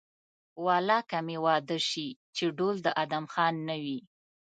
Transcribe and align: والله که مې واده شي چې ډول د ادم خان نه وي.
والله 0.65 1.01
که 1.09 1.19
مې 1.25 1.37
واده 1.45 1.77
شي 1.89 2.07
چې 2.35 2.45
ډول 2.57 2.75
د 2.85 2.87
ادم 3.03 3.25
خان 3.33 3.53
نه 3.67 3.75
وي. 3.83 3.99